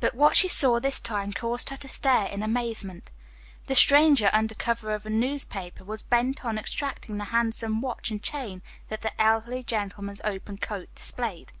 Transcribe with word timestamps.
But 0.00 0.16
what 0.16 0.34
she 0.34 0.48
saw 0.48 0.80
this 0.80 0.98
time 0.98 1.32
caused 1.32 1.68
her 1.70 1.76
to 1.76 1.88
stare 1.88 2.26
in 2.26 2.42
amazement. 2.42 3.12
The 3.66 3.76
stranger 3.76 4.28
under 4.32 4.56
cover 4.56 4.92
of 4.92 5.06
a 5.06 5.08
newspaper 5.08 5.84
was 5.84 6.02
bent 6.02 6.44
on 6.44 6.58
extracting 6.58 7.16
the 7.18 7.26
handsome 7.26 7.80
watch 7.80 8.10
and 8.10 8.20
chain 8.20 8.60
that 8.88 9.02
the 9.02 9.12
elderly 9.22 9.62
gentleman's 9.62 10.20
open 10.24 10.58
coat 10.58 10.88
displayed. 10.96 11.52